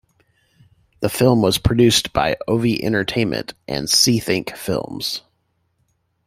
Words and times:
The 1.01 1.09
film 1.09 1.43
was 1.43 1.59
produced 1.59 2.11
by 2.11 2.35
Ovie 2.47 2.83
Entertainment 2.83 3.53
and 3.67 3.85
SeeThink 3.87 4.57
Films. 4.57 5.21